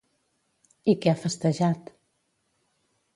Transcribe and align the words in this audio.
I 0.93 0.95
què 1.03 1.11
ha 1.11 1.19
festejat? 1.25 1.91